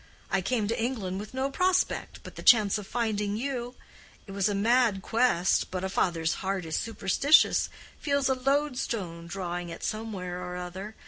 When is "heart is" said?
6.41-6.75